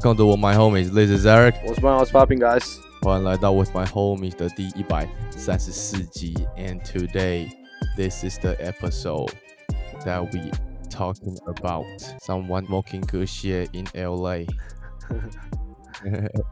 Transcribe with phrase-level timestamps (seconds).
[0.00, 0.90] welcome to With My Homies.
[0.90, 1.54] This is Eric.
[1.66, 2.78] 我是 What's popping, guys？
[3.02, 6.32] 欢迎来到 With My Homies 的第一百三十四集。
[6.56, 7.50] And today,
[7.94, 9.32] this is the episode
[10.02, 10.50] that we
[10.88, 11.84] talking about
[12.22, 14.46] someone smoking good shit in LA.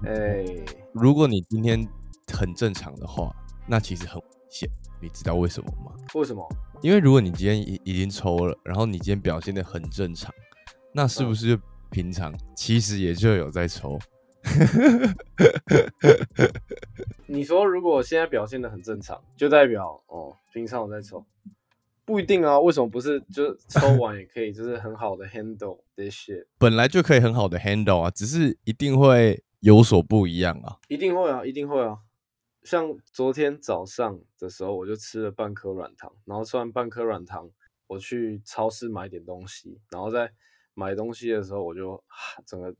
[0.05, 0.45] 哎，
[0.93, 1.89] 如果你今天
[2.31, 3.35] 很正常的话，
[3.67, 4.69] 那其实很危险。
[5.01, 5.93] 你知道为什么吗？
[6.13, 6.47] 为什么？
[6.83, 10.31] 因为如果你今天已已经抽了，然后你今天表现的很正常，
[10.93, 14.00] 那是不是就 平常其实也就有在抽？
[17.28, 21.26] 你说如果现在表现的很正常，就代表哦，平常我在抽，
[22.06, 22.60] 不一定啊。
[22.60, 23.20] 为什么不是？
[23.34, 26.46] 就抽完也可以，就是很好的 handle this shit。
[26.58, 30.78] 本来就可以很好的 handle 啊，只是一定会有所不一样啊。
[30.88, 31.98] 一定会啊，一定会啊。
[32.64, 37.50] 像昨天早上的时候，我就吃了半颗软糖，然后吃完半颗软糖，
[37.88, 40.32] 我去超市买点东西，然后在
[40.80, 42.02] 买东西的时候，我就
[42.46, 42.74] 整个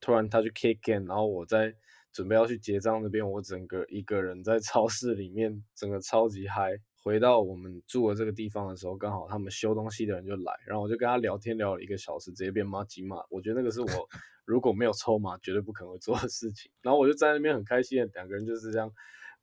[0.00, 1.74] 突然他去 kick in，然后我在
[2.12, 6.78] 准备要去结账那边，我整个一个人在超市里面，整个超级嗨。
[7.04, 13.16] 回到我们住的这个地方的时候，刚好他们修东西的人就来，然后我就跟他聊天聊了一个小时，直接变妈鸡骂。
[13.28, 14.08] 我觉得那个是我
[14.44, 16.70] 如果没有抽麻，绝对不可能会做的事情。
[16.80, 18.88] 然后我就在那边很开心的，两个人就是这样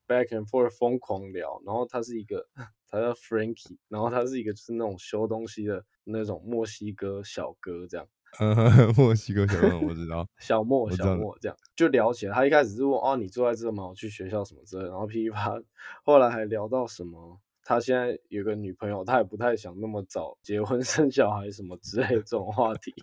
[0.10, 1.62] back and forth 疯狂聊。
[1.66, 2.46] 然后他是一个，
[2.88, 8.08] 他叫 Frankie，然后他是一个就是那种修东西的那种墨西哥小哥这样。
[8.98, 12.34] 墨西哥小哥 我知道，小莫小莫这样就聊起来。
[12.34, 13.88] 他一开始是问哦你住在这吗？
[13.88, 15.60] 我去学校什么之类，然后噼里啪，
[16.04, 17.40] 后来还聊到什么。
[17.64, 22.94] 他现在有个女朋友，他也不太想那么早结婚 生小孩什么之类这种话题，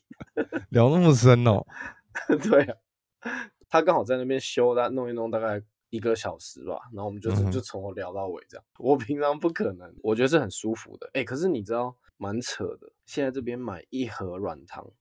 [0.70, 1.64] 聊那么深哦。
[2.42, 2.76] 对啊，
[3.68, 5.62] 他刚好在那边修，他弄一弄大概
[5.96, 8.64] 一个小时吧，然后我们就就从头聊到尾这样。
[8.78, 11.10] 我平常不可能，我觉得是很舒服的。
[11.14, 14.92] 哎，可是你知道蛮扯的，现在这边买一盒软糖，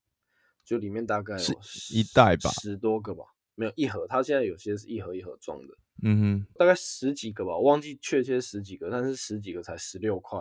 [0.63, 1.59] 就里面大概有
[1.91, 3.25] 一袋吧，十多个吧，
[3.55, 5.77] 没有一盒，它现在有些是一盒一盒装的。
[6.03, 10.39] 嗯哼，大概十几个吧，我忘记确切十几个，但是十几个才十六块。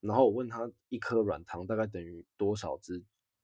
[0.00, 3.02] 然后我问他一颗软糖大概等于多少支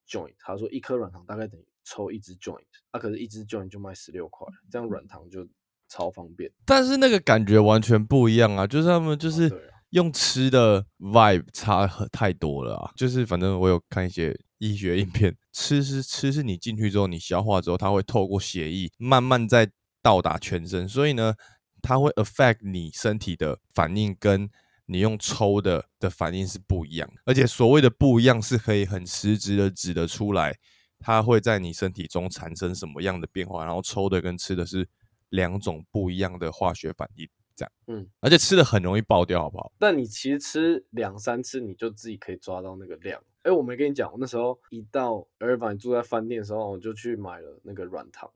[0.08, 5.46] joint，他说一颗软糖大概等于抽一支 joint，啊，可是一支 joint 就卖十六块，这样软糖就
[5.94, 6.50] 超方便。
[6.64, 9.50] 但是那个感觉完全不一样啊，就是他们就是
[9.90, 19.70] 用吃的 vibe 差很太多了啊，就是反正我有看一些医学影片， 吃是吃是你进去之后你消化之后，它会透过血液慢慢在。
[20.04, 21.32] 到达全身，所以呢，
[21.80, 24.50] 它会 affect 你身体的反应，跟
[24.84, 27.08] 你用抽的的反应是不一样。
[27.24, 30.54] 而且所谓的不一样，是可以很实质的指得出来，
[30.98, 33.64] 它会在你身体中产生什么样的变化。
[33.64, 34.86] 然后抽的跟吃的是
[35.34, 37.72] 两种不一样的化学反应，这样。
[37.88, 39.72] 嗯，而且吃的很容易爆掉，好不好？
[39.78, 43.20] 但你其实吃两三次，你就自己可以抓到那个量。
[43.42, 48.30] 哎，我没跟你讲，我那时候一到尔法，你住在饭店的时候，我就去买了那个软糖。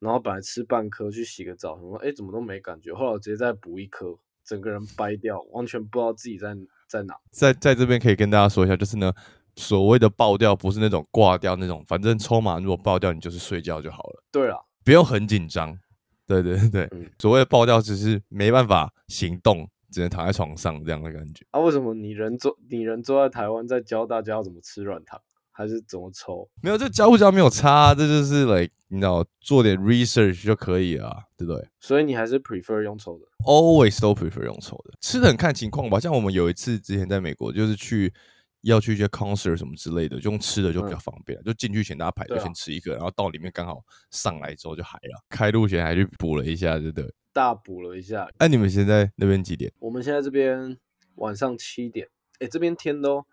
[0.00, 6.54] 然后本来吃半颗去洗个澡，什么哎怎么都没感觉，后来我直接再补一颗，整个人掰掉，完全不知道自己在
[6.86, 7.16] 在哪。
[7.30, 9.10] 在在这边可以跟大家说一下，就是呢，
[9.56, 14.22] 所谓的爆掉不是那种挂掉那种，反正抽麻如果爆掉，你就是睡觉就好了。
[14.30, 15.78] 对啊，不用很紧张。
[16.26, 21.44] 对对对对，所谓的爆掉只是没办法行动，只能躺在床上这样的感觉。
[21.50, 25.20] 啊，为什么你人坐你人坐在台湾，在教大家要怎么吃软糖？
[25.56, 26.50] 还是怎么抽？
[26.62, 31.64] 没有，这教不教没有差，这就是 like 你知道做点 research 就可以了，对不对？
[31.78, 34.94] 所以你还是 prefer 用抽的？Always 都 prefer 用抽的。
[35.00, 38.12] 吃的很看情况吧，像我们有一次之前在美国，就是去
[38.64, 45.24] 要去一些 concert 什么之类的，就用吃的就比较方便，就进去前大家排队先吃一个，然后到里面刚好上来之后就嗨了。
[45.28, 47.14] 开路前还去补了一下，对不对？
[47.32, 48.28] 大补了一下。
[48.38, 49.72] 哎，你们现在那边几点？
[49.78, 50.76] 我们现在这边
[51.16, 52.08] 晚上七点。
[52.40, 53.24] 哎，这边天都。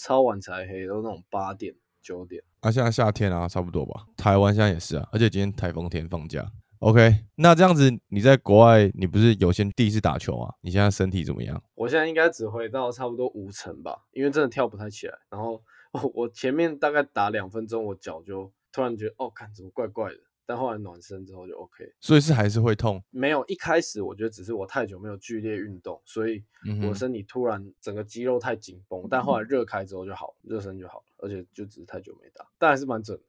[0.00, 2.40] 超晚才黑，都那种八点九点。
[2.60, 4.06] 啊，现在夏天啊，差不多吧。
[4.16, 6.48] 台湾现在也是啊，而且今天台风天放假。
[6.80, 10.54] OK，那这样子你在国外，你不是有先第一次打球啊？
[10.60, 11.60] 你现在身体怎么样？
[11.74, 15.18] 我现在应该只回到差不多五成吧，因为真的跳不太起来。
[15.28, 15.60] 然后
[16.14, 20.20] 我前面大概打两分钟，我脚就突然觉得，哦，看怎么怪怪的。
[20.46, 23.02] 但后来暖身之后就 OK，所以是还是会痛？
[23.10, 26.42] 没有，一开始我觉得只是我太久没有剧烈运动，所以
[26.88, 29.06] 我身体突然整个肌肉太紧绷。
[29.10, 33.20] 但后来热开之后就好，热身就好了，而且就只是太久没打，但还是蛮准，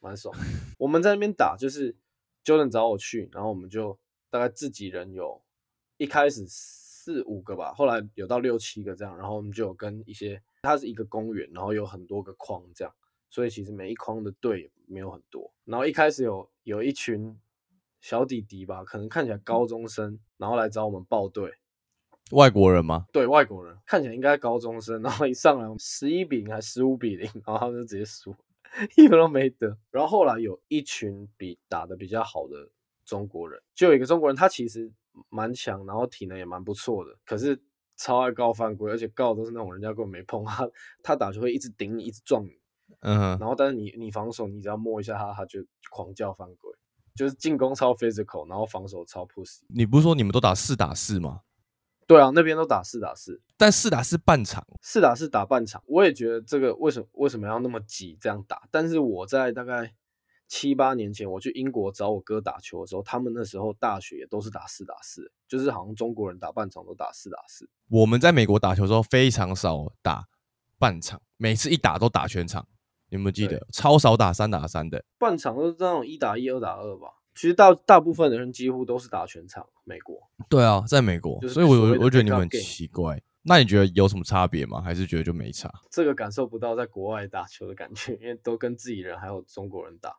[0.00, 0.34] 蛮爽。
[0.76, 1.96] 我们在那边打就是
[2.48, 3.98] Jordan 找我去，然后我们就
[4.30, 5.38] 大概自己人有
[5.98, 12.94] 一开始四五个吧，后来有到六七个这样，然后我们就有跟一些，它是一个公园，然后有很多个框这样。
[13.28, 17.38] 所以其实每一框的队没有很多，然后一开始有有一群
[18.00, 21.52] 小弟弟吧，可能看起来高中生，然后来找我们报队。
[22.30, 23.04] 外国人吗？
[23.12, 28.34] 对，外国人，看起来应该高中生，然后一上来十一比零还十五比零，然后他们就直接输。
[28.96, 29.76] 一分都没得。
[29.90, 32.70] 然后后来有一群比打的比较好的
[33.04, 34.92] 中国人，就有一个中国人，他其实
[35.28, 37.60] 蛮强，然后体能也蛮不错的，可是
[37.96, 40.68] 超爱告犯规，而且告都是那种人家根本没碰他，
[41.02, 42.58] 他打球会一直顶你，一直撞你。
[43.00, 45.60] 嗯，然后但是你你防守，你只要摸一下他，他就
[45.90, 46.72] 狂叫犯规，
[47.14, 49.58] 就是进攻超 physical，然后防守超 push。
[49.68, 51.40] 你不是说你们都打四打四吗？
[52.08, 58.66] 对啊，那边都打四打四，但四打四半场，四打四打半场，我也觉得这个为什么为什么要那么挤这样打？
[58.70, 59.94] 但是我在大概
[60.48, 67.68] 七八年前我去英国找我哥打球的时候，他们那时候大学也都是打四打四，就是好像中国人打半场都打四打四。
[67.90, 70.28] 我们在美国打球的时候非常少打
[70.78, 72.66] 半场，每次一打都打全场。
[73.10, 77.08] 你有没有记得超少打三打三的半场都是那种一打一、二打二吧？
[77.38, 79.64] 其实大大部分的人几乎都是打全场。
[79.84, 80.20] 美国
[80.50, 83.22] 对啊，在美国，所以我我觉得你们很奇怪。
[83.42, 84.80] 那你觉得有什么差别吗？
[84.82, 85.72] 还是觉得就没差？
[85.88, 90.16] 这个感受不到在国外打球的感觉，因为都跟自己人还有中国人打，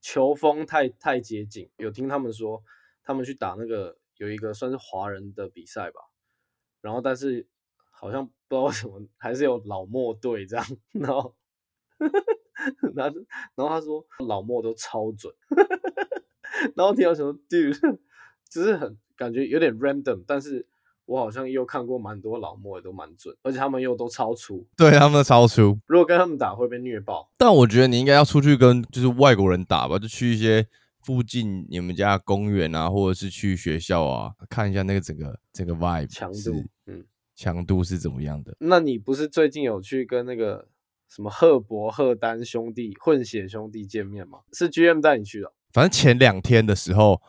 [0.00, 1.70] 球风太太接近。
[1.76, 2.60] 有听他们说，
[3.04, 6.00] 他们去打那个有一个算是华人的比赛吧，
[6.80, 7.46] 然后但是
[7.92, 11.36] 好像不知道为什么还是有老莫队这样，然后。
[12.94, 13.16] 然后，
[13.54, 15.34] 然后他说老莫都超准，
[16.74, 17.98] 然后听到什么 dude，
[18.48, 20.66] 只是很感觉有点 random，但是
[21.06, 25.78] 我好像又看过蛮多老莫也都蛮准，而且他们又都超粗，对他们超粗。
[25.86, 30.66] 如果跟他们打会被虐爆，但我觉得你应该要出去跟就是外国人打吧，就去一些
[31.02, 37.04] 附近你们家公园啊，或者是去学校啊，看一下那个整个整个 vibe 强度，嗯，
[37.34, 38.56] 强度是怎么样的？
[38.58, 40.68] 那你不是最近有去跟那个？
[41.12, 44.38] 什么赫伯赫丹兄弟混血兄弟见面吗？
[44.52, 45.52] 是 GM 带你去的。
[45.72, 47.20] 反正前两天的时候，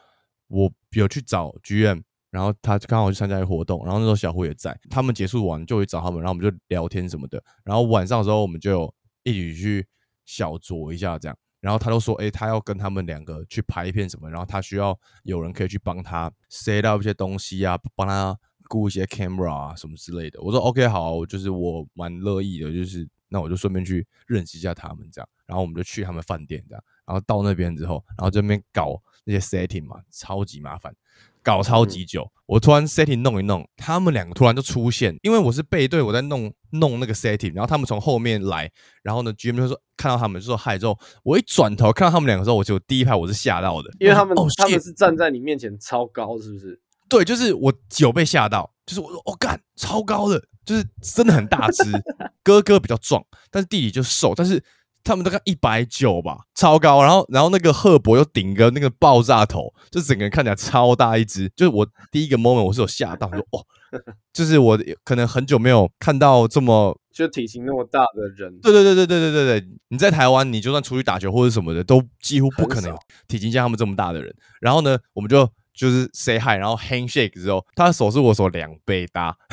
[0.47, 4.77] 我有去找 GM，然后他刚好去参加一个活动，然后那时候小胡也在。
[4.89, 7.43] 他们结束完就去找他们，然后我们就聊天什么的。
[7.63, 8.93] 然后晚上的时候，我们就
[9.23, 9.87] 一起去
[10.25, 11.37] 小酌一下这样。
[11.59, 18.35] 然后他都说，哎，他要跟他们两个去拍一片什么，然后他需要有人可以去帮他 set up 一些东西啊，帮他
[18.69, 20.41] 雇一些 camera 啊什么之类的。
[20.41, 23.07] 我说 OK，好，就是我蛮乐意的，就是。
[23.33, 30.95] 那我就顺便去认识一下他们，这样，然后我们就去他们饭店，这样，然后到那边之后，然后这边搞那些 setting 嘛，超级麻烦，
[31.43, 32.25] 搞超级久。
[32.45, 38.71] 我突然 setting 弄一弄，他们两个突然就出现，因为我是背对，我在弄弄那个 setting，然后他们从后面来，
[39.03, 46.79] 然后呢，GM 就说看到他们就说嗨，之后我一转头看到他们两个时候，我就第一排我是吓到的，因为他们他们是站在你面前超高，是不是？
[47.09, 50.41] 对，就是我有被吓到，就是我说我干超高的。
[50.63, 51.83] 就是真的很大只，
[52.43, 54.35] 哥哥比较壮，但是弟弟就瘦。
[54.35, 54.63] 但是
[55.03, 57.01] 他们大概一百九吧，超高。
[57.01, 61.51] 然后，然后那个赫伯又顶个那个爆炸头，就整个人看起来超大一只。
[61.55, 63.65] 就是我第一个 moment 我是有吓到，说哦，
[64.33, 68.59] 就是我可能很久没有看到这么就体型那么大的人。
[68.61, 72.95] 对对对对对对对对，你在台湾，你就算出去打球或者什么的，都几乎不可能
[73.27, 74.33] 体型像他们这么大的人。
[74.59, 75.49] 然后呢，我们就。
[75.73, 79.35] 就是 say hi，然后 handshake 之后，他的手是我手两倍大。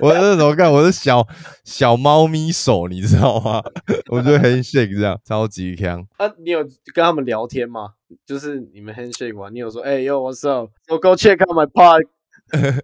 [0.00, 1.26] 我那时候看我是小
[1.64, 3.62] 小猫咪手，你知道吗？
[4.10, 6.06] 我就 handshake 这样，超级强。
[6.18, 7.92] 啊，你有跟他们聊天吗？
[8.26, 12.02] 就是你们 handshake 完，你有说，哎，Yo，What's up？So go check out my park。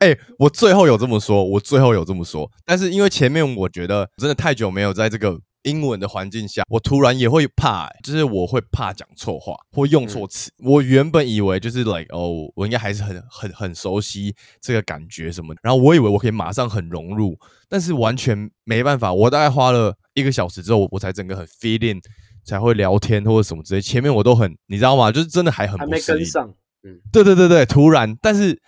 [0.00, 5.40] 哎，我最后有这么说，我最后有这么说，但是因为前面我觉得真的太久没有在这个。
[5.62, 10.50] 英文的环境下，我突然也会怕，就是我会怕讲错话或用错词。
[10.58, 17.38] 我原本以为就是 like 哦，我应该还是很很很熟悉这个感觉什么，然后我以为我可以马上很融入，
[17.68, 19.12] 但是完全没办法。
[19.12, 22.00] 我大概花了一个小时之后，我才整个很 feeling，
[22.44, 23.80] 才会聊天或者什么之类。
[23.80, 25.12] 前面我都很，你知道吗？
[25.12, 26.52] 就是真的还很还没跟上。
[26.82, 28.60] 嗯，对对对对，突然，但是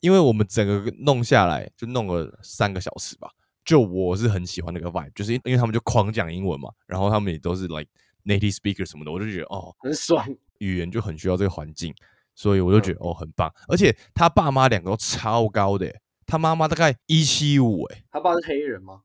[0.00, 3.30] 因为我们整个弄下来就弄了三个小时吧。
[3.64, 7.86] 就我是很喜欢那个 vibe，就是因因为他们就狂讲英文嘛，然后他们也都是 like
[8.24, 10.26] native speaker 什么的，我就觉得哦很爽，
[10.58, 11.94] 语言就很需要这个环境，
[12.34, 13.52] 所以我就觉得哦很棒。
[13.68, 15.94] 而且他爸妈两个都超高的，
[16.26, 19.02] 他妈妈大概一七五，哎，他爸是黑人吗？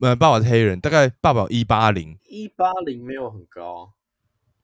[0.00, 3.94] 呃，爸爸是黑人，大概爸爸一八零，一八零没有很高，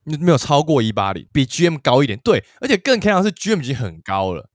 [0.04, 2.18] 没有超过一八零，比 GM 高一点。
[2.22, 4.50] 对，而且更看到是 GM 已经很高了。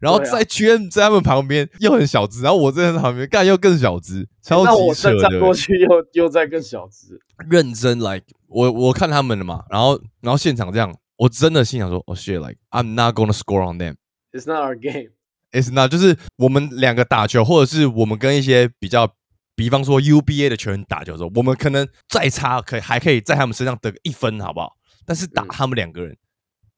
[0.00, 5.38] 然后在 GM 在他们旁边又很小只，然后我在旁边干又更小只，超级扯的。
[5.38, 13.96] 过去又又在更小只，认真 like 我我看他们了嘛，然后然后现场这样，我真的心想说，Oh shit like I'm not gonna score on them.
[14.32, 15.10] It's not our game.
[15.52, 19.12] It's not 就是我们两个打球，或者是我们跟一些比较，
[19.54, 24.76] 比方说 UBA 的球员打球的时候，我们可能再差，可以还可以在他们身上得一分，好不好？
[25.04, 26.16] 但是打他们两个人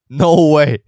[0.08, 0.82] ，No way。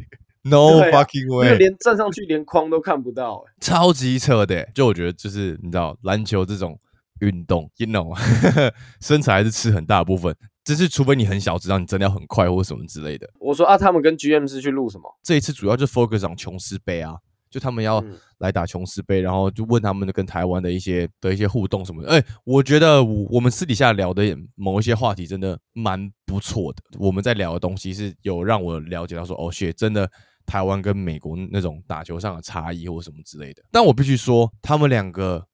[0.45, 1.57] No fucking way！
[1.57, 4.63] 连站上去连框都看不到，超级扯的。
[4.75, 6.79] 就我觉得，就是你知道，篮球这种
[7.21, 8.15] 运动，you know，
[9.01, 10.37] 身材还是吃很大部分。
[10.65, 13.29] 只是除非你很小，知道你真的要很快或什么之类的。
[13.39, 15.05] 我说啊，他们跟 GM 是去录什么？
[15.23, 17.17] 这一次主要就 focus on 琼斯杯啊，
[17.51, 18.03] 就他们要
[18.39, 22.09] 来打琼斯杯，然后就问他们的跟台湾的一些的一些互动什么的。
[22.09, 24.23] 哎，我觉得我们私底下聊的
[24.55, 26.83] 某一些话题真的蛮不错的。
[26.99, 30.11] 我们在聊的东西是有让我了解到说，哦，谢，真的
[30.47, 33.63] 台湾跟美国那种打球上的差异或什么之类的。
[33.71, 35.47] 但我必须说，他们两个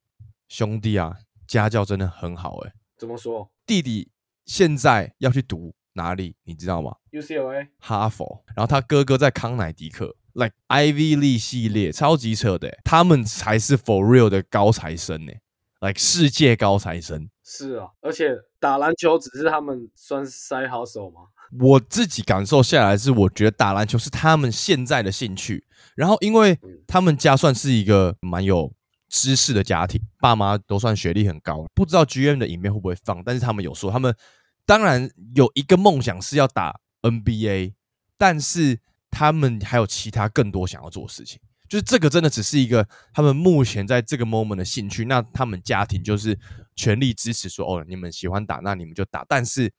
[0.49, 1.17] 兄弟啊，
[1.47, 2.59] 家教真的很好。
[2.59, 3.51] 哎，怎么说？
[3.67, 4.11] 弟弟。
[4.47, 8.43] 现在要去读哪里，你知道吗？UCLA，哈佛。
[8.57, 12.81] 然后他哥哥在康乃狄克，like Ivy League 系列，超级扯的。
[12.83, 15.33] 他们才是 for real 的高材生呢
[15.81, 17.31] ，like 世界高材生。
[17.45, 21.29] 是啊，而且打篮球只是他们算是塞好手吗？
[21.59, 25.65] 我自己感受下来是，我觉得打篮球是他们现在的兴趣。
[25.97, 28.73] 然后，因为他们家算是一个蛮有
[29.09, 31.67] 知识的家庭，爸妈都算学历很高。
[31.75, 34.15] 不知道 GM 的影片会不会放，但是他们有说他们。
[34.67, 37.73] 当然有一个梦想是要打 NBA，
[38.17, 38.79] 但是
[39.11, 41.41] 他们还有其他更多想要做的事情。
[41.69, 45.05] 就是这个真的只是一个他们目前在这个 moment 的兴趣。
[45.07, 46.39] 那他们家庭就是
[46.77, 49.25] 全力支持，说哦，你们喜欢打，那你们就打。
[49.29, 49.73] 但是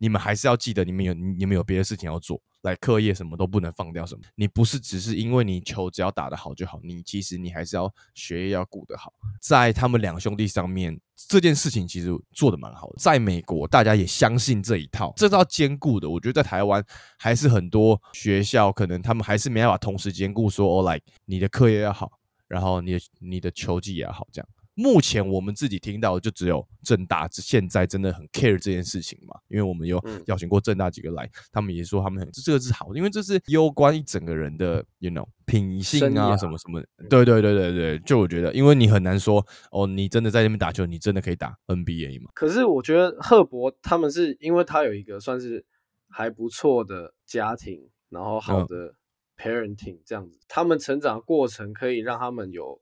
[0.00, 2.40] 你们还是要记得，你们有你们有别的事情要做。
[2.62, 4.20] 来课业什么都不能放掉，什么？
[4.34, 9.12] 你不是只是因为你球只要打得好就好，你其实你还是要学业要顾得好。
[9.40, 12.96] 在他们两兄弟上面，这件事情其实做的蛮好的。
[12.98, 16.08] 在美国，大家也相信这一套，这套兼顾的。
[16.08, 16.84] 我觉得在台湾
[17.18, 22.12] 还是很多学校可能他们还是没办法同时兼顾，说哦来你的课业要好，
[22.46, 24.48] 然后你的你的球技也要好，这样。
[24.80, 29.38] 目前我们自己听到的就只有正大，现在真的很 care 这件事情嘛？
[29.48, 36.82] 因为我们有邀请过正大几个来，他们也说他们很这个是好，因为这是攸关一整个人的，you know，品性啊，什么什么。
[37.10, 42.30] 对对对对对，就我觉得，因为你很难说哦，你真的在那边打球，你真的可以打 NBA 吗？
[42.34, 45.66] 可是我觉得赫伯他们是因为他有一个算是
[46.08, 48.94] 还不错的家庭，然后好的
[49.36, 52.80] parenting 这样子，他们成长过程可以让他们有。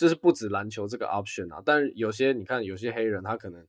[0.00, 3.62] 就是不止篮球这个 option 啊，但有些你看，有些黑人他可能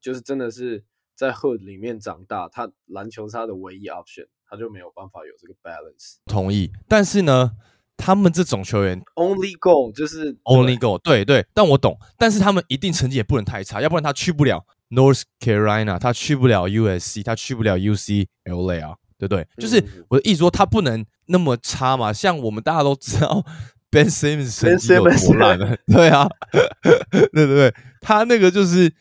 [0.00, 0.82] 就是真的是
[1.14, 6.16] 在 hood 里面长大，他篮球是他的唯一 option，他就没有办法有这个 balance。
[6.26, 7.52] 同意，但是呢，
[7.96, 19.46] 他们这种球员 only goal 就是 only goal，对对，但我懂，但是他们一定成绩也不能太差，要不然他去不了 North Carolina，他去不了 USC，他去不了 UCLA 啊，对不对？
[19.56, 23.46] 就是我的意思说，他不能那么差嘛，像我们大家都知道。
[23.90, 25.76] Ben Simmons 成绩有多烂了？
[25.86, 26.28] 对啊，
[26.82, 28.92] 对对对，他那个就是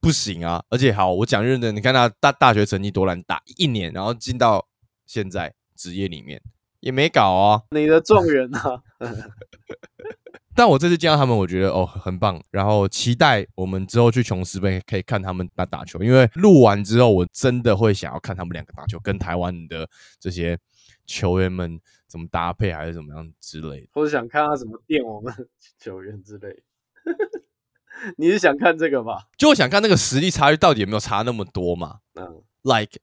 [0.00, 0.62] 不行啊。
[0.68, 4.66] 而且好，我讲认真，你看他大大学成绩多烂，打一年，然后进到
[5.06, 6.42] 现在职业里面
[6.80, 7.62] 也没搞啊。
[7.70, 8.82] 你的状元啊！
[10.54, 16.02] 但我这次见到他们，我觉得哦很棒，然后期待我们之后去琼斯杯可以看他们打打球。
[16.02, 19.88] 因为录完之后，我真的会想要看他们两个打球，跟台湾的
[20.20, 20.58] 这些
[21.06, 21.80] 球员们。
[22.12, 25.32] 怎么搭配还是怎么样之类的，或者想看他怎么电我们
[25.78, 26.62] 球员之类。
[28.18, 29.28] 你是想看这个吧？
[29.38, 32.00] 就我想看那个实力差距到底有没有差那么多嘛？
[32.12, 33.00] 嗯，like，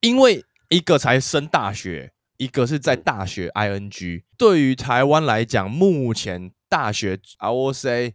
[0.00, 4.24] 因为一个才升大学，一个是在大学 ing。
[4.36, 8.14] 对于台湾来讲，目前大学 I will say，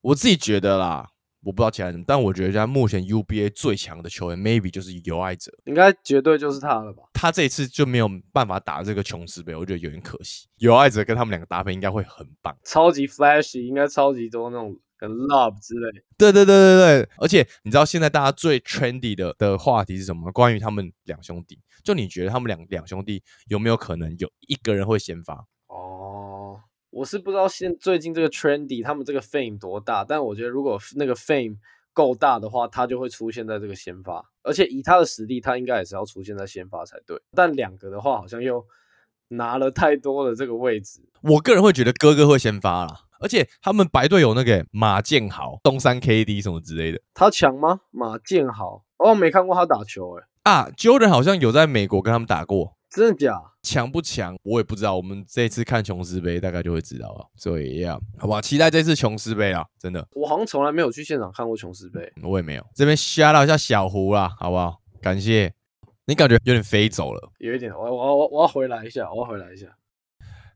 [0.00, 1.10] 我自己觉得啦。
[1.42, 7.04] 我不知道其他人，但我觉得现在目前 UBA 最强的球员，maybe 就是有爱者，应该绝对就是他了吧？
[7.14, 10.46] 他这一次就没有办法打这个琼斯杯，我觉得有点可惜。
[10.58, 16.02] 有爱者跟他们两个搭配应该会很棒，超级 flashy，应该超级多那种跟 love 之类。
[16.18, 20.30] 对对对对对，而且你知道现在大家最 trendy 的的话题是什么？
[20.32, 25.46] 关于他们两兄弟，就你觉得他们两两兄弟有没有可能有一个人会先发？
[26.90, 31.56] 我是不知道现最近这个 trendy 他们这个 fame 多大，但我觉得如果那个 fame
[31.92, 37.20] 够大的话，他就会出现在这个先发，而且以他的实力，他应该也是要出现在先发才对。
[37.32, 38.64] 但两个的话，好像又
[39.28, 41.00] 拿了太多的这个位置。
[41.22, 47.80] 我个人会觉得哥哥会先发啦，而且他们白队有那个马建豪、东山 KD 什么之类的，他强吗？
[47.90, 52.76] 马建豪，哦，没看过他打球，哎，啊，Jordan 好像有在美国跟他们打过。
[52.90, 53.40] 真的假？
[53.62, 54.36] 强不强？
[54.42, 54.96] 我也不知道。
[54.96, 57.26] 我们这次看琼斯杯，大概就会知道了。
[57.36, 59.64] 所以呀，好吧，期待这次琼斯杯啊！
[59.78, 62.66] 真的，我好像从来没有去现场看过琼斯杯，我也没有。
[62.74, 64.80] 这边 shout 一下小胡啦，好不好？
[65.00, 65.52] 感谢
[66.06, 67.72] 你，感觉有点飞走了，有一点。
[67.72, 69.66] 我我我我要回来一下，我要回来一下。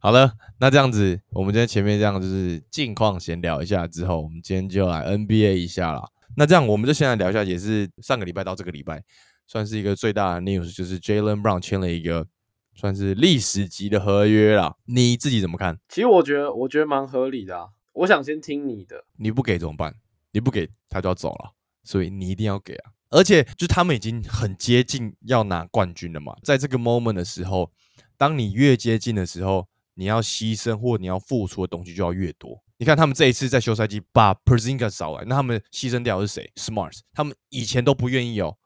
[0.01, 6.03] 好了，那这样子，我们今天前面这样就是近况闲聊一下之后，我们今天就来 NBA 一下啦。
[6.37, 9.03] 那这样，我们就先来聊一下，也是上个礼拜到这个礼拜。
[9.47, 12.27] 算是一个最大的 news，就是 Jalen Brown 签了一个
[12.75, 14.77] 算是历史级的合约啦。
[14.87, 15.79] 你自己怎么看？
[15.89, 17.69] 其实我觉得，我觉得蛮合理的啊。
[17.93, 19.05] 我想先听你的。
[19.19, 19.95] 你不给怎么办？
[20.33, 21.53] 你不给他就要走了，
[21.85, 22.91] 所以你一定要给啊！
[23.11, 27.71] 而且就他们已经很接近要拿冠军了嘛，在这个 moment 的时候，
[28.17, 32.61] 当你越接近的时候，你要牺牲或你要付出的东西就要越多。
[32.79, 38.57] 你看他们这一次在休赛季把 p e r z i n g a 找来，那他们牺牲掉是谁？Smart，他们以前都不愿意哦，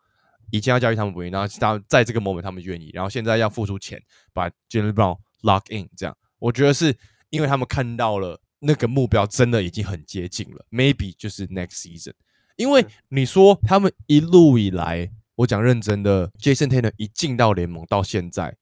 [0.50, 4.02] 以前要教育他们不愿意，然后他在这个 moment 他们愿意，然后现在要付出钱
[4.32, 6.96] 把 Jalen Brown lock in，这样我觉得是
[7.30, 12.12] 因为他们看到了那个目标真的已经很接近了，maybe 就是 next season。
[12.56, 18.56] 因为你说他们一路以来，我讲认真的，Jason Taylor 一进到联盟到现在，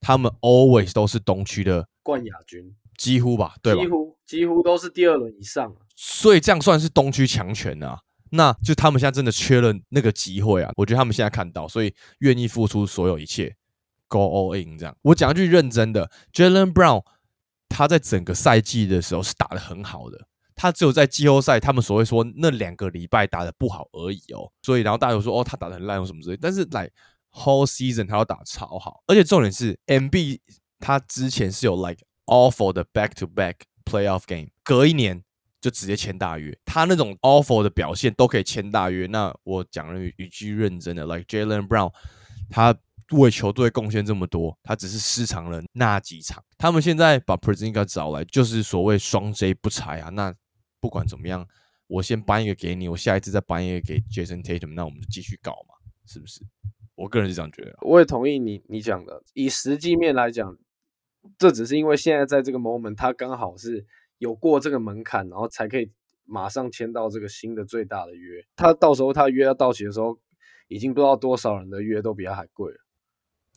[0.00, 2.74] 他们 always 都是东区的冠亚军。
[2.98, 3.80] 几乎吧，对吧？
[3.80, 7.98] 几乎几乎都是第二轮以上，所以这样算是东区强权啊。
[8.30, 10.72] 那就他们现在真的缺了那个机会啊。
[10.76, 13.54] 我觉得他们现在看到，所以愿意付出所有一切
[14.08, 14.78] ，go all in。
[14.78, 17.04] 这样，我讲一句认真的，Jalen Brown
[17.68, 24.50] 他在整个赛季的时候是打的很好的，他只有在季后赛他们所谓说那两个礼拜打的不好而已哦。
[24.62, 26.90] 所以然后大家有说哦他打的很烂或什么之类，但是来
[27.32, 30.38] whole season 他要打超好，而且重点是 MB
[30.78, 31.98] 他之前是有 like。
[32.26, 35.24] Awful 的 back to back playoff game，隔一年
[35.60, 36.56] 就直接签大约。
[36.64, 39.06] 他那种 awful 的表现都可以签大约。
[39.06, 41.92] 那我讲了一句认真的，like Jalen Brown，
[42.48, 42.74] 他
[43.12, 46.42] 为球队贡献这么多，他只是失常了那几场。
[46.56, 50.08] 他们现在把 p r e s i n g a 找来，就是所谓双 J 不拆啊。
[50.10, 50.34] 那
[50.80, 51.46] 不管怎么样，
[51.86, 55.74] 我先搬一个给你，我下一次再搬一个给 Jason Tatum，那我们就继续搞嘛，
[56.06, 56.40] 是不是？
[56.94, 57.76] 我个人是这样觉得。
[57.82, 60.56] 我也同意你你讲的，以实际面来讲。
[61.36, 63.84] 这只是因为现在在这个 moment，他刚好是
[64.20, 65.90] 有过这个门槛，然后才可以
[66.24, 68.44] 马上签到这个新的最大的约。
[68.54, 70.16] 他到时候他约要到期的时候，
[70.68, 72.78] 已经不知道多少人的约都比他还贵了。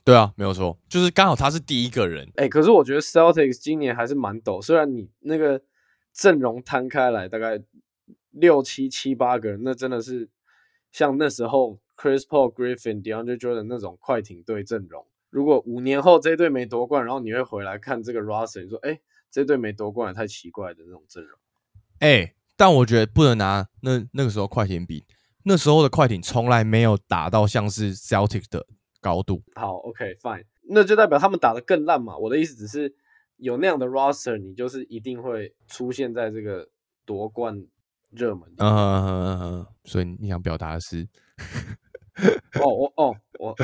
[0.05, 2.31] 对啊，没有错，就是刚好他是第一个人。
[2.35, 5.61] 哎，可是我觉得 Celtics 今年还是蛮陡，虽然你那个
[6.13, 7.61] 阵容摊开来大概
[8.31, 10.29] 六七七八个人，那真的是
[10.91, 15.05] 像那时候 Chris Paul、Griffin、DeAndre Jordan 那种快艇队阵容。
[15.29, 18.99] 如果五年后这队没夺冠，然后你会回来看这个 Russell，你说，哎，
[19.33, 21.39] 这队没夺冠也太奇怪的那种阵容。
[21.97, 25.03] 哎，但我觉得不能拿那那个时候快艇比，
[25.43, 28.63] 那时候的快艇从来没有打到像是 Celtic 的
[29.01, 29.41] 高度。
[29.55, 32.15] 好，OK，Fine，那就代表他们打得更烂嘛。
[32.15, 32.93] 我的意思只是
[33.37, 36.69] 有那样的 Russell，你就是一定会出现在这个
[37.03, 37.65] 夺冠
[38.11, 38.47] 热门。
[38.57, 41.07] 嗯嗯嗯嗯，所以你想表达的是？
[42.61, 43.55] 哦，我哦我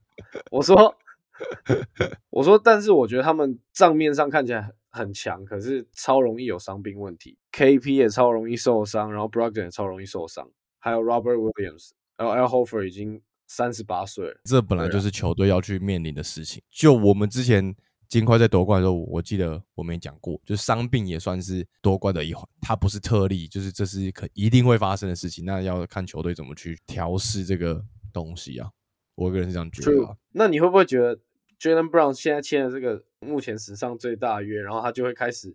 [0.50, 0.96] 我说。
[2.30, 7.38] 我说，但是我觉得他们账面上看起来很很强，可是超容易有伤病问题。
[7.52, 14.40] KP 也超容易受伤，然后 Brogdon 也超容易受伤，还有 Robert Williams，还有 Al Horford 已经三十八岁了。
[14.44, 16.62] 这本来就是球队要去面临的事情。
[16.70, 17.74] 就我们之前
[18.08, 25.44] 金块在夺冠的时候，我记得我们也讲过，就是伤病也算是夺冠的一环，它不是特例，就是这是可一定会发生的事情。
[25.44, 28.70] 那要看球队怎么去调试这个东西啊。
[29.14, 30.16] 我个人是这样觉得。
[30.32, 31.18] 那你会不会觉得
[31.60, 35.54] ？Jalen Brown 现在签了这个目前史上最大约，然后他就会开始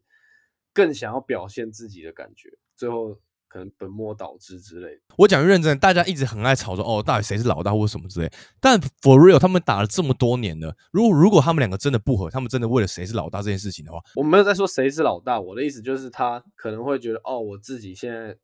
[0.73, 5.01] 更想要表现自己的感觉，最后可能本末倒置之类的。
[5.17, 8.31] 我讲认真，大家一直很爱吵说哦，到底谁是老大或什么之类。
[8.59, 18.37] 但 For real，他们打了这么多年了，如果如果他们两个真的不合，他们真的为了谁是老大这件事情的话，我没有在说谁是老大，我的意思就是他可能会觉得哦，我自己现在。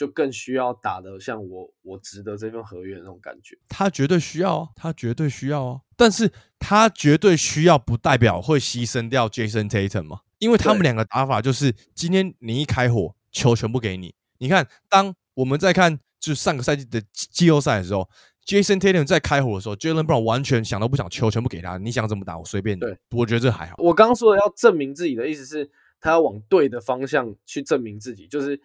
[0.00, 3.54] 就更需要打的像我，我值得这份合约那种感觉。
[3.68, 5.80] 他绝对需要啊，他绝对需要啊。
[5.94, 10.20] 但是他绝对需要，不代表会牺牲掉 Jason Tatum 嘛？
[10.38, 14.14] 因为他们两个打法就是，今天你一开火，球全部给你。
[14.38, 18.08] 你看，当我们在看就上个赛季的季后赛的时候
[18.46, 22.78] ，Jason Tatum 在开火的时候，Jalen Brown 完全想都不想，球全部给他，你想怎么打我随便。
[22.78, 23.74] 对，我觉得这还好。
[23.76, 28.58] 我刚刚说的要证明自己的意思是，他要往对的方向去证明自己，就是。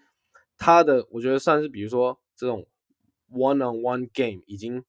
[0.58, 2.65] 他的我觉得算是，比如说这种
[3.32, 4.84] one on one game 已经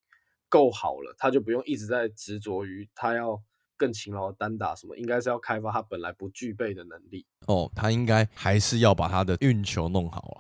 [0.48, 3.42] 够好了，他就不用一直在执着于他要
[3.76, 7.26] 更勤劳的单打什么，应该是要开发他本来不具备的能力。
[7.46, 10.38] 哦，他应该还是要把他的运球弄好啊，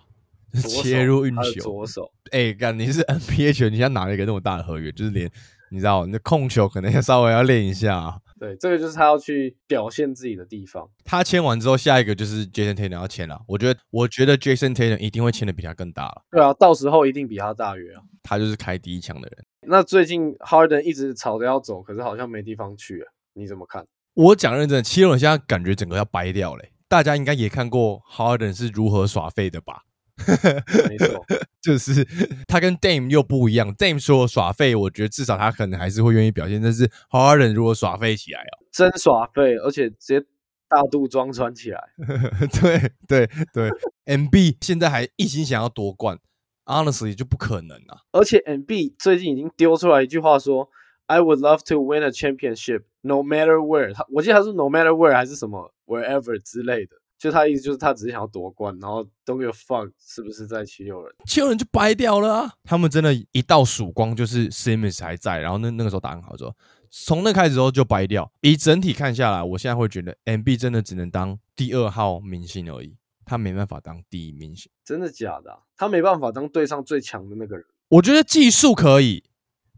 [0.60, 1.60] 切入运球。
[1.60, 5.30] 左手，哎，干你是 NBA 球，你现在拿了一个那么大的合约，就是连
[5.70, 8.22] 你知道，你的控球可能要稍微要练一下。
[8.38, 10.88] 对，这个就是他要去表现自己的地方。
[11.04, 13.40] 他签完之后，下一个就是 Jason Tatum 要签了。
[13.48, 16.22] 我觉得，我觉得 Jason Tatum 一定会签的比他更大了。
[16.30, 18.02] 对啊，到时候一定比他大约啊。
[18.22, 19.44] 他就是开第一枪的人。
[19.68, 23.06] 那最近 Harden 一直吵着要走，可是好像没地方去啊。
[23.32, 23.86] 你怎么看？
[24.14, 26.72] 我讲认真，七六人现在感觉整个要掰掉嘞。
[26.88, 29.82] 大家应该也看过 Harden 是如何耍废的吧？
[30.88, 31.24] 没错，
[31.60, 32.06] 就是
[32.48, 33.74] 他跟 Dame 又不一样。
[33.74, 36.60] Dame 说耍废，我觉得至少他可能还是会愿意表现。
[36.62, 40.20] 但是 Harden 如果耍废起来哦，真耍废，而且直接
[40.68, 41.80] 大肚装穿起来。
[42.60, 43.70] 对对对
[44.06, 46.18] ，MB 现在还一心想要夺冠
[46.64, 48.00] ，Honestly 就不可能啊。
[48.12, 50.68] 而且 MB 最近已经丢出来一句话说
[51.06, 56.96] ：“I would love to win a championship, no matter where。”他我记得他是 “no matter where” 还是什么 “wherever” 之类的。
[57.18, 61.14] 就他意思就是他只是想要夺冠，然后 don't give a fuck 是不是在七六人？
[61.24, 62.52] 七六人就掰掉了啊！
[62.64, 66.54] 他们真的，一道曙光就是 Simmons 还在，然后那那个时候打很好之后，
[66.90, 68.30] 从那开始之后就掰掉。
[68.42, 74.70] 以整体看下来，我现在会觉得 MB 真的只能当第二号明星而已，他没办法当第一明星。
[74.84, 75.58] 真的假的？
[75.76, 77.64] 他没办法当队上最强的那个人？
[77.88, 79.24] 我觉得技术可以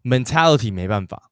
[0.02, 1.27] ，mentality 没办法。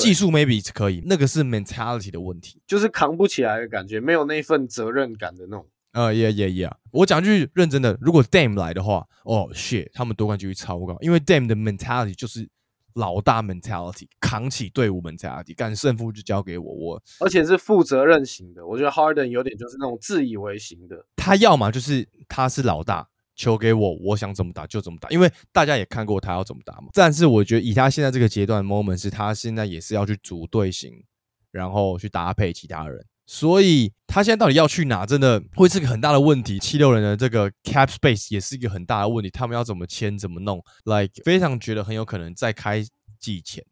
[0.00, 5.66] 技术 maybe 可以，那个是 mentality 的问题，就是扛不起来的感觉，没有那份责任感的那种。
[5.92, 12.48] 呃，yeah yeah yeah，我讲句认真的，如果 Dame 来的话，哦 shit，他们夺冠几率超高，因为 Dame 的 mentality 就是
[12.94, 18.66] 老大 mentality，扛起队伍 mentality，干胜负就交给我，我而且是负责任型的。
[18.66, 23.06] 我觉得 Harden 有点就是那种自以为型的，他要么就是他是老大。
[23.42, 26.88] 球给我，我想怎么打就怎么打，因为大家也看过他要怎么打嘛。
[26.92, 31.02] 但是我觉得以他现在这个阶段的 moment 是他现在也是要去组队形，
[31.50, 36.60] 然后去搭配其他人，所以他现在到底要去哪，真的会是个很大的问题。
[36.60, 42.80] 七六人的这个 cap space 也是一个很大的问题，他们要怎么签怎么弄，like 非常觉得很有可能在开
[43.18, 43.64] 季前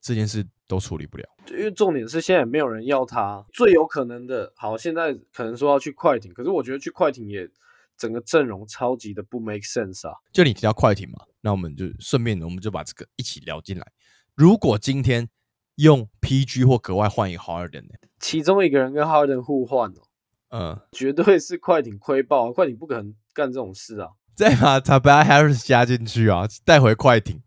[0.00, 1.24] 这件事都处理不了。
[1.50, 7.48] 因为重点是现在没有人要他，最有可能的，好，现在可能说要去快艇，可是我觉得去快艇也。
[7.96, 10.14] 整个阵容超级的不 make sense 啊！
[10.32, 13.86] 就你提到快艇嘛，那我们就顺便我们就把这个一起聊进来。
[14.34, 15.28] 如果今天
[15.76, 17.94] 用 PG 或格外换一个 Harden 呢？
[18.20, 20.02] 其中一个人跟 Harden 互换哦，
[20.50, 24.08] 嗯，绝对是快艇亏爆，快艇不可能干这种事啊！
[24.34, 27.42] 再把 t a b a Harris 加进去啊，带回快艇，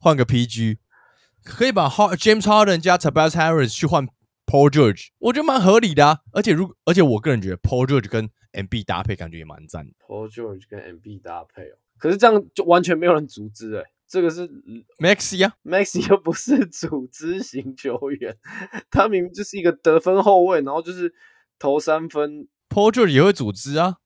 [0.00, 0.78] 换个 PG，
[1.42, 4.06] 可以把 James Harden 加 t a b a Harris 去换
[4.46, 6.20] Paul George，我觉得蛮合理的啊。
[6.32, 14.48] 而且如而且我个人觉得 Paul George 跟 M B 搭配感觉也蛮赞的，Paul George 跟 M B 搭配哦，可是这样就完全没有人组织哎，这个是
[14.98, 18.36] Maxi 啊，Maxi 又不是组织型球员，
[18.90, 21.12] 他明明就是一个得分后卫，然后就是
[21.58, 23.98] 投三分，Paul George 也会组织啊，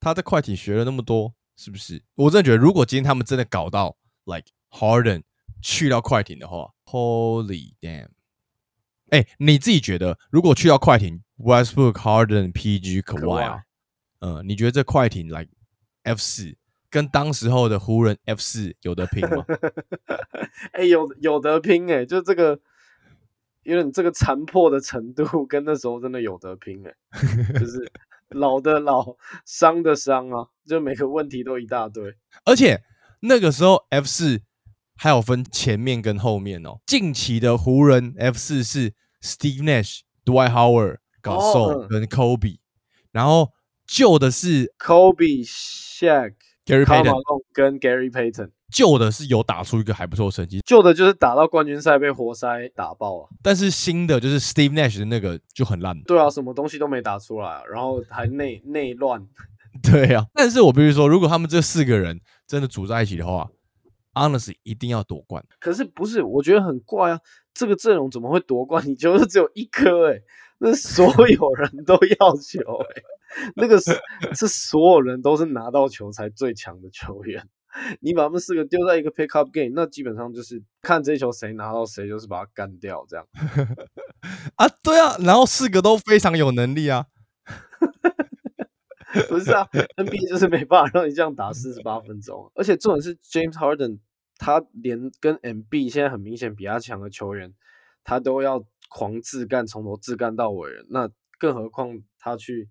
[0.00, 2.02] 他在快艇学了那么多，是不是？
[2.14, 5.22] 我真的觉得，如果今天他们真的搞到 Like Harden
[5.60, 8.08] 去到快艇的话，Holy damn！
[9.10, 13.64] 哎，你自己觉得，如果去到快艇，Westbrook、Harden、PG、可外啊？
[14.24, 15.48] 嗯，你觉得这快艇来
[16.04, 16.56] F 四
[16.88, 19.44] 跟当时候的湖人 F 四有得拼吗？
[20.70, 22.60] 哎，有有得拼哎，就这个
[23.64, 26.94] 有点这个残破的程度，跟那时候真的有得拼哎，
[27.58, 27.90] 就是
[28.30, 32.14] 老的老，伤的伤啊，就每个问题都一大堆。
[32.44, 32.80] 而且
[33.22, 34.40] 那个时候 F 四
[34.94, 36.78] 还有分前面跟后面哦。
[36.86, 42.58] 近期的湖人 F 四是 Steve Nash、Dwight Howard、Gasol 跟 Kobe，
[43.10, 43.50] 然后。
[43.92, 46.32] 旧的是 Kobe、Shaq、
[46.64, 47.14] Gary Payton
[47.52, 48.48] 跟 Gary Payton。
[48.70, 53.28] 旧的是有打出一个还不错的成绩，旧的就是打到冠军赛被活塞打爆啊。
[53.42, 56.00] 但是新的就是 Steve Nash 的那个就很烂。
[56.04, 59.26] 对啊，什么东西都没打出来，然后还内内乱。
[59.82, 63.46] 对啊，但是我必须说，如果他们这四个人真的组在一起的话
[64.14, 65.44] ，Honestly 一定要夺冠。
[65.60, 66.22] 可是不是？
[66.22, 67.20] 我觉得很怪啊，
[67.52, 68.82] 这个阵容怎么会夺冠？
[68.88, 70.18] 你就是只有一颗哎，
[70.60, 73.02] 那所有人都要求哎。
[73.56, 73.92] 那个是
[74.34, 77.48] 是所有人都是拿到球才最强的球员，
[78.00, 83.26] 你把他们四个丢在一个 pick up game，那基本上就是看这球谁拿到谁就是把他干掉这样。
[84.56, 87.06] 啊，对啊，然后四个都非常有能力啊。
[89.28, 93.98] 不是啊，NBA 就是没办法让你这样打四十八分钟，而且重点是 James Harden，
[94.38, 97.52] 他连跟 MB 现在很明显比他强的球员，
[98.04, 102.68] 他都要狂自干，从头自干到尾那更何况他去。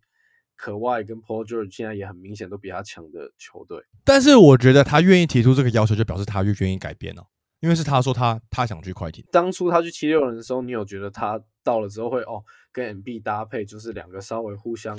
[0.61, 7.25] 可外跟 Paul George 现在也很明显都比他强的球队，但是我觉得他愿意提出这个要求，就表示他就愿意改变了。
[7.61, 9.25] 因为是他说他他想去快艇。
[9.31, 14.95] 当初他去七六人的时候，你有觉得他到了之后会哦跟 M B 搭配，就是两个稍微互相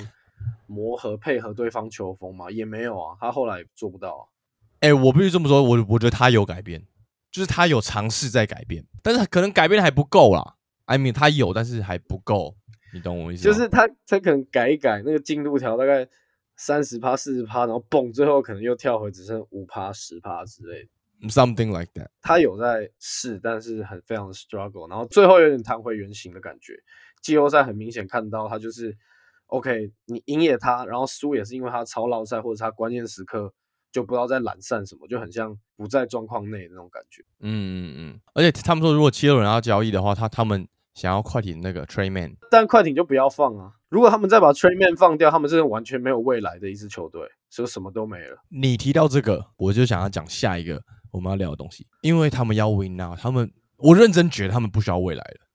[0.67, 2.51] 磨合配合对方球风吗？
[2.51, 4.09] 也没有啊，他后来做不到。
[4.09, 4.23] 啊。
[4.81, 6.85] 哎，我必须这么说，我我觉得他有改变，
[7.31, 10.55] 就是他有尝试在改变，但是可能改变的还不够啦。
[10.87, 12.57] I mean 他有，但是还不够。
[12.93, 13.43] 你懂我意思？
[13.43, 16.07] 就是他，他可能改一改那个进度条，大概
[16.55, 20.89] 三十趴、四十趴，然后蹦，最后可能又跳回只剩五趴、十趴之类的。
[21.29, 22.09] Something like that。
[22.21, 26.77] 他有在试，但是很非常的 struggle，然后最后有点弹回原形的感觉。
[27.21, 28.95] 季后赛很明显看到他就是
[29.47, 33.53] OK，你赢也他，然后输也是因为他超老赛或者他关键时刻
[33.91, 37.23] 就不知道在懒散什么，就很像不在状况内那种感觉。
[37.39, 38.21] 嗯嗯嗯。
[38.33, 40.67] 而且他们说，如果七六人要交易的话，他他们。
[40.93, 43.73] 想要快艇那个 Trayman，但快艇就不要放啊。
[43.89, 48.37] 如果他们再把 Trey Man 放掉，他们真的完全没有未来的一支球队，就什么都没了。
[48.49, 55.47] 你提到这个，我就想要讲下一个我们要聊的东西，因为他们要 win now，他们我认真觉得他们不需要未来了。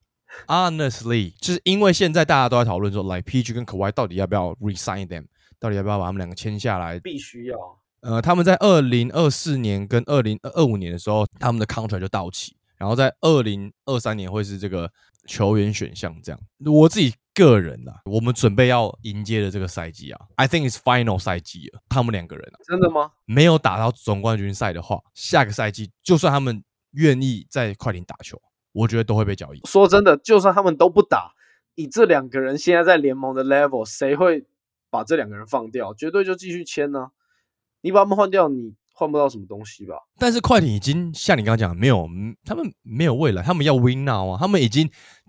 [0.46, 5.24] Honestly，就是因为现在大家都在讨论说，like PG 跟 Kawhi 到底要不要 resign them，
[5.58, 6.98] 到底要不要把他们两个签下来？
[7.00, 7.56] 必须要。
[8.02, 14.88] 呃，他们在二零二四年跟二零二五年的时候，他们的 contract 就到期，然后在二零二三年会是这个
[15.28, 16.12] 球员选项。
[16.24, 21.80] 这样，我自己个人啊，我们准备要迎接的这个赛季啊，I think is final 赛季了。
[21.88, 23.12] 他们两个人啊，真的吗？
[23.26, 28.40] 没有打到总冠军赛的话，下个赛季就算他们愿意在快艇打球。
[28.72, 29.60] 我觉得都会被交易。
[29.64, 31.32] 说真的，就算他们都不打，
[31.74, 34.44] 以这两个人现在在联盟的 level，谁会
[34.90, 35.92] 把这两个人放掉？
[35.94, 37.08] 绝对就继续签呢。
[37.80, 39.94] 你把他们换掉，你换不到什么东西吧？
[40.18, 42.08] 但是快艇已经像你刚刚讲，没有，
[42.44, 44.38] 他们没有未来，他们要 win now 啊！
[44.38, 44.88] 他们已经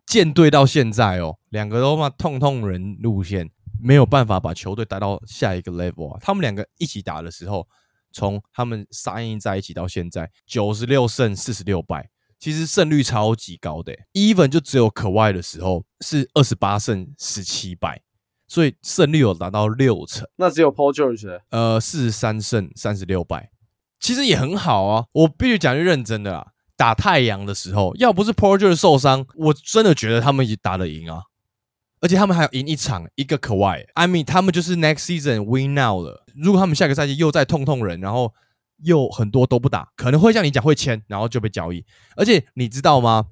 [0.09, 3.47] 舰队到现在哦，两个都嘛痛痛人路线，
[3.79, 6.19] 没有办法把球队带到下一个 level 啊！
[6.19, 7.67] 他们两个一起打的时候，
[8.11, 12.09] 从他们三印在一起到现在，九十六胜四十六败。
[12.39, 18.01] 其实胜率超级高的，even 就只有可外的时候是二十八胜十七败，
[18.47, 20.25] 所以胜率有达到六成。
[20.37, 23.51] 那只有 Paul George，呃，四十三胜三十六败，
[23.99, 25.05] 其实也很好啊。
[25.11, 31.23] 我必须讲句认真的啦，打太阳的时候，要不是 Paul George 受伤，我真的觉得他们也打得赢啊。
[31.99, 36.23] 而且他们还要赢一场一个 kawai i mean 他们就是 next season win now 了。
[36.33, 38.33] 如果他们下个赛季又再痛痛人，然后。
[38.83, 41.85] 又很多都不打，可能会像你讲会签，然后就被交易。
[42.15, 43.25] 而且你知道吗？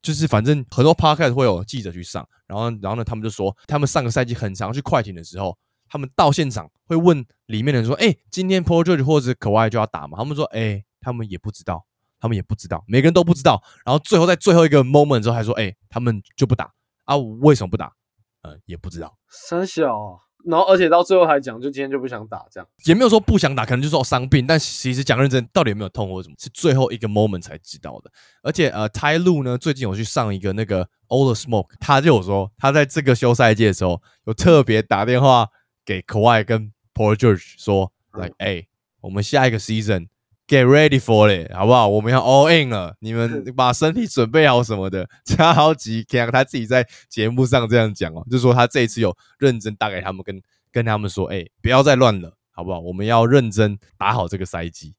[0.00, 5.54] 就是反正很多 podcast 会有记者去上，然后然后呢，他们就说他们上个赛季很常去快艇的时候，
[5.86, 11.84] 他们到现场会问里面的人说：“哎，今天 Paul George 或者可外就要打吗？”他们说：“哎，他们也不知道，
[12.20, 16.70] 他们也不知道，每个人都不知道。”然后最后在最后一个 moment 之后还说：“哎，他们就不打
[17.04, 17.16] 啊？
[17.16, 17.92] 为什么不打？
[18.42, 20.20] 呃，也不知道。”三小。
[20.42, 24.46] 然后，而且到最后还讲，就今天就不想打，这样也没有说不想打，可能就说伤病。
[24.46, 28.10] 但其实讲认真，到底有没有痛或者什么，是最后一个 moment 才知道的。
[28.42, 35.46] 而且，呃，泰路呢，最近有去上一个那个 All the Smoke，他就有说，他在这个休赛季的时候，有特别打电话
[35.84, 38.66] 给 Kawhi 跟 Paul George 说，like，哎，
[39.02, 40.08] 我们下一个 season。
[40.50, 41.86] Get ready for it，好不好？
[41.86, 45.08] 我们要 all in 了，你们把身体准备好什么的。
[45.24, 52.80] 超级 c 他自己在节目上这样讲哦，就说他这一次有认真打给他们，跟跟他们说，哎，不要再乱了，好不好？
[52.80, 54.96] 我们要认真打好这个赛季。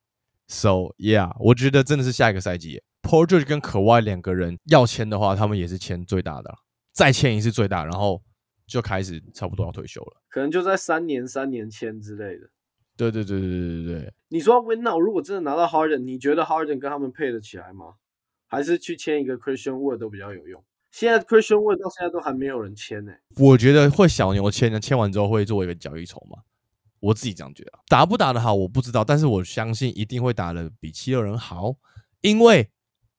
[0.48, 6.50] So yeah，我觉得真的是下一个赛季，Paul George 跟可外两个人要签的话，他们也是签最大的，
[6.94, 8.22] 再签一次最大，然后
[8.66, 12.48] 就开始差不多要退休了，可能就在三年、三年签之类的。
[12.98, 17.96] 对对对对对对对，你说 Win now，如果真的拿到 Harden，你觉得 Harden 跟他们配得起来吗？
[18.48, 20.64] 还是去签一个 Christian Wood 都比较有用？
[20.92, 23.14] 现在 Christian Wood 到现在都还没有人签呢。
[23.38, 26.38] 我觉得会小牛签的，签完之后会作为一个交易筹码。
[27.00, 31.76] 我自己这样觉得，打不打得好我不知道，但是我相信一定会打得比七六人好。
[32.20, 32.70] 因为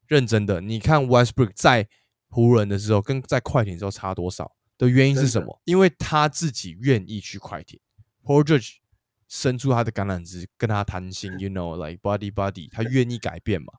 [0.06, 1.88] 认真的，你看 Westbrook 在
[2.28, 5.60] 湖人的时候跟在快艇时候差多少的原因是什么？
[5.64, 7.80] 因为他自己愿意去快艇
[8.22, 8.81] ，Paul George。
[9.34, 13.72] 伸出他的橄榄枝，跟他谈心，you know，like body body，他愿意改变嘛？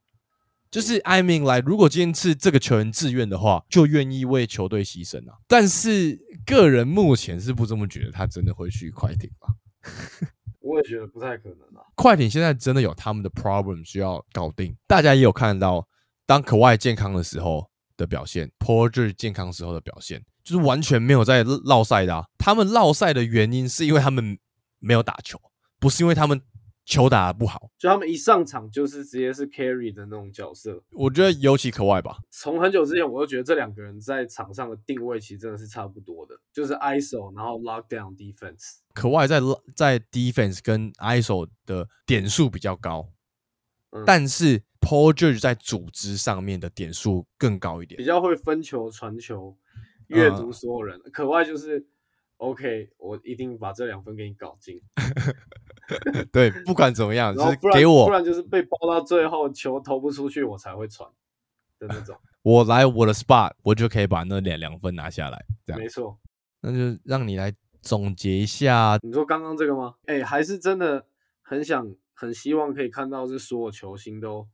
[0.71, 5.37] 就是 I mean，来，如果今天是这个球员自愿的话，就愿意为球队牺牲啊。
[5.47, 9.49] 但是个人目前是不这么觉得，他真的会去快艇吧？
[10.59, 11.85] 我也觉得不太可能啊。
[11.93, 14.75] 快艇现在真的有他们的 problem 需要搞定。
[14.87, 15.87] 大家也有看到，
[16.25, 22.25] 当可外健康的时候的表现，Porter 健康时候的表现，就是完全没有在落赛的。
[22.39, 24.39] 他们落赛的原因是因为他们。
[24.84, 25.39] 没有打球，
[25.80, 26.41] 不是因为他们
[26.86, 30.84] 球打的不好，就他们一上场就是直接是 carry 的那种角色。
[30.91, 32.17] 我觉得尤其可外吧。
[32.30, 38.80] 从很久之前，我就觉得这两个人在场上的定位其实真的是差不多的，就是 iso，然后 lockdown defense。
[38.93, 39.39] 可外在
[39.74, 43.10] 在 defense 跟 iso 的点数比较高，
[44.06, 49.58] 但是 Paul George 在组织上面的点数更高一点，比较会分球、传球、
[50.08, 51.00] 阅读所有人。
[51.13, 51.88] 可外就是。
[52.38, 54.82] OK，我一定把这两分给你搞进。
[56.32, 61.10] 对，不管怎么样，就是给我，不然就是被包到最后球投不出去，我才会传
[61.80, 62.17] 的那种。
[62.43, 65.46] 我来我的 spot，我就可以把那两两分拿下来。
[65.65, 66.19] 这样没错。
[66.62, 68.98] 那就让你来总结一下。
[69.02, 69.96] 你说刚刚这个吗？
[70.06, 71.06] 哎，还是真的
[71.41, 74.48] 很想、很希望可以看到，是所有球星都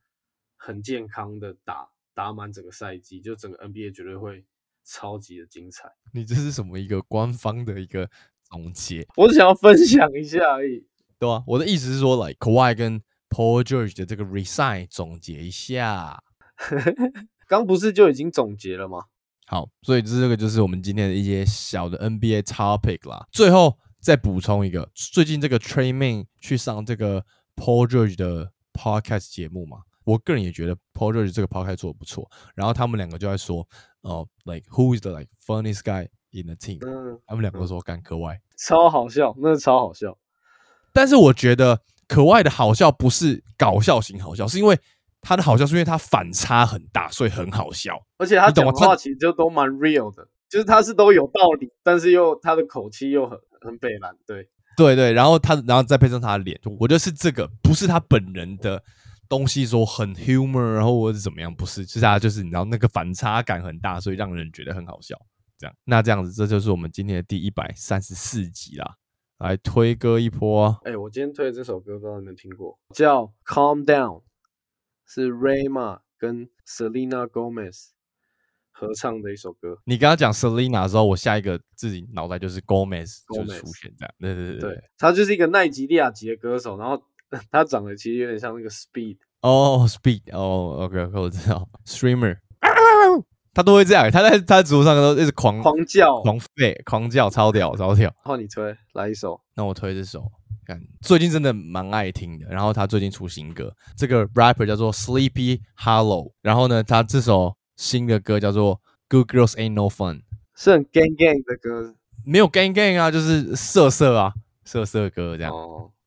[0.58, 4.46] 很健康的打打满整个赛季，就整个 NBA 绝对会。
[4.90, 5.88] 超级的精彩！
[6.14, 8.10] 你这是什么一个官方的一个
[8.44, 9.06] 总结？
[9.16, 10.86] 我是想要分享一下而已。
[11.20, 16.24] 对啊，我的意思是说，like Kawhi 跟 Paul George 的这个 resign 总结一下。
[17.48, 19.04] 刚不是就已经总结了吗？
[19.46, 23.28] 好，所以这个就是我们今天的一些小的 NBA topic 啦。
[23.32, 27.26] 最后再补充一个，最近这个 Train Man 去上这个
[27.56, 32.30] Paul George 的 podcast 节目嘛，我个人也觉得 Paul George 这个 podcast 做的不错。
[32.56, 33.68] 然后他们两个就在说，
[34.02, 36.80] 哦，like who is the like funniest guy in the team？
[36.86, 40.18] 嗯，他们两个说干可外，超好笑，那超好笑。
[40.94, 44.80] 但是我觉得可外的好笑不是搞笑型好笑，是因为
[45.22, 48.02] 他的好笑是因为他反差很大，所以很好笑。
[48.18, 55.12] 而且他讲话其实就都蛮 real 的，就是他是都有道理，但是又他的口气又很很北蓝，对对对。
[55.12, 58.82] 然后他，然后再配上他的脸，我觉得是这个，不是他本人的
[59.30, 65.16] 东西说很 humor，然后或者怎么样，不是，是他就是你知道那个反差感很大，所以让人觉得很好笑。
[65.58, 68.96] 这样，那这样子，这就是我们今天的第一百三十四集啦。
[69.38, 70.78] 来推歌一波。
[70.84, 74.22] 哎，我今天推的这首歌不知道有没有听过，叫《Calm Down》，
[75.06, 77.92] 是 Rayma 跟 Selena Gomez
[78.72, 79.78] 合唱的一首歌。
[79.86, 84.14] 你刚刚讲 Selena 的时候，我下一个自己脑袋就是 Gomez 就是出现这样。
[84.20, 87.02] 对对对对，他就是一个奈吉利亚籍的歌手，然后
[87.52, 89.18] 他长得其实有点像那个 Speed。
[89.42, 92.38] 哦，Speed，哦，OK OK，我知道，Streamer。
[93.54, 98.14] 他都会这样，他在他主上都一直狂狂叫、狂吠、狂叫，超屌、超屌。
[98.24, 100.24] 换你推来一首，那我推这首，
[100.66, 102.46] 看最近真的蛮爱听的。
[102.48, 106.32] 然后他最近出新歌，这个 rapper 叫做 Sleepy Hollow。
[106.42, 110.22] 然后呢，他这首新的歌叫做 Good Girls Ain't No Fun，
[110.56, 115.54] 是很 gang gang 的歌，没有 gang gang 啊，就是色色啊，色色歌这样。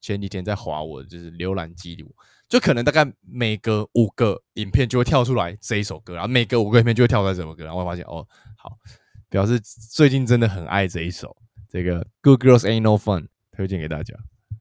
[0.03, 2.15] 前几天在划我就是浏览记录。
[2.47, 8.77] 就可能大概每隔五个影片就会跳出来这一首歌，然后每隔五个影片就会跳出来这首歌，然后我发现哦，好，
[9.31, 11.35] 表示最近真的很爱这一首，
[11.71, 14.15] 这个 Good Girls Ain't No Fun 推荐给大家。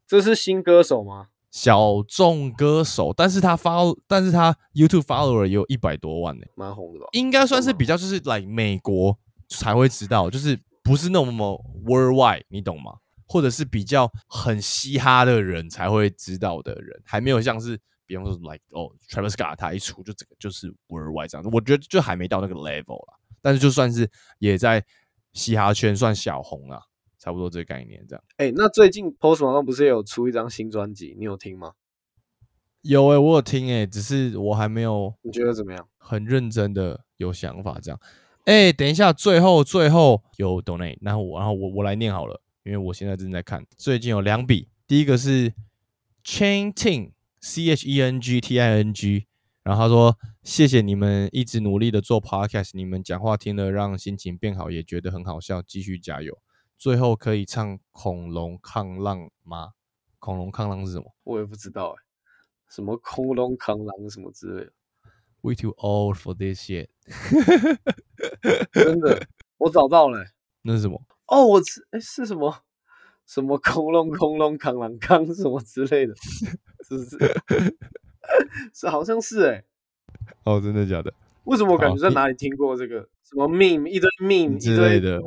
[0.08, 1.28] 这是新歌手吗？
[1.52, 7.08] 小众歌手，但是他发，但是他 YouTube follower 也有一百多万呢，蛮红的吧？
[7.12, 12.94] 应该算是比较就是来美国才会知道，就是不是那么 worldwide，你懂吗？
[13.32, 23.14] 或者是比较很嘻哈的人才会知道的人，还没有像是，比方说，like 哦，Travis Scott 他一出就整个就是 worldwide 这样，我觉得就还没到那个 level 啦。
[23.42, 24.84] 但是就算是也在
[25.32, 26.82] 嘻哈圈算小红了，
[27.18, 28.24] 差不多这个概念这样。
[28.36, 31.72] 哎，那最近 Post Malone 不是有出一张新专辑，你有听吗？
[32.82, 35.14] 有哎，我有听哎，只是我还没有。
[35.22, 35.88] 你觉得怎么样？
[35.98, 38.00] 很认真的有想法这样。
[38.44, 42.42] 哎，等一下，最后最后有 donate，然后我然后我我来念好了。
[42.64, 45.54] 因为我现在正在看，最近有两笔，第一个是
[46.24, 49.26] Chain Ting C H E N G T I N G，
[49.64, 56.38] 然后他说谢谢你们一直努力的做 Podcast，你们讲话听了让心情变好，也觉得很好笑，继续加油。
[56.78, 59.72] 最后可以唱恐龙抗浪吗？
[60.20, 61.16] 恐龙抗浪是什么？
[61.24, 62.04] 我也不知道哎，
[62.70, 64.72] 什么恐龙抗浪什么之类的。
[65.42, 66.90] We too old for this shit。
[68.72, 70.24] 真的，我找到了。
[70.62, 71.02] 那是什么？
[71.32, 72.54] 哦，我是哎是什么
[73.26, 76.14] 什么恐龙恐龙扛狼扛什么之类的，
[76.88, 77.18] 是不是？
[78.76, 79.64] 是好像是哎。
[80.44, 81.14] 哦，真的假的？
[81.46, 85.22] 为什么我感觉在哪里听过这个什么 meme 一堆 meme 之类的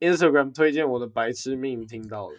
[0.00, 2.34] ？Instagram 推荐我的白痴 meme 听到了。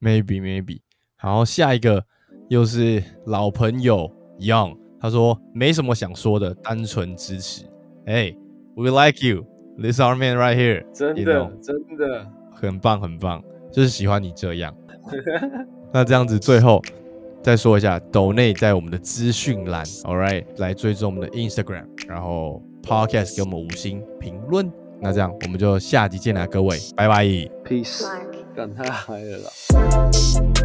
[0.00, 0.80] Maybe maybe。
[1.16, 2.06] 好，下一个
[2.48, 7.66] 又是老朋友 Young，他说没什么想说的，单纯支持。
[8.06, 8.34] 哎
[8.74, 10.90] ，We like you，this our man right here。
[10.92, 12.32] 真的真的。
[12.60, 13.42] 很棒，很棒，
[13.72, 14.74] 就是喜欢你这样。
[15.92, 16.82] 那这样子，最后
[17.42, 24.70] 再说一下，抖内在我们的资讯栏，All right，来追踪我们的 Instagram，然后 Podcast 给我们五星评论。
[25.00, 27.24] 那这样，我们就下集见啦，各位，拜拜
[27.64, 28.04] ，Peace，
[28.54, 30.55] 干太嗨了啦！